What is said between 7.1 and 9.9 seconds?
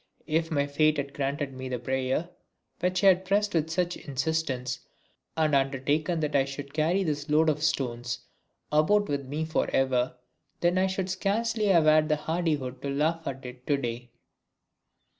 load of stones about with me for